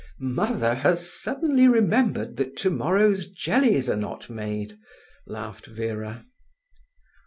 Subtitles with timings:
[0.19, 4.79] "Mother has suddenly remembered that tomorrow's jellies are not made,"
[5.27, 6.23] laughed Vera.